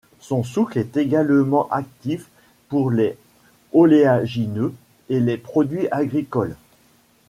Son 0.19 0.43
souk 0.43 0.77
est 0.77 0.97
également 0.97 1.69
actif 1.71 2.25
pour 2.69 2.89
les 2.89 3.15
oléagineux 3.71 4.73
et 5.09 5.19
les 5.19 5.37
produits 5.37 5.87
agricoles. 5.91 6.55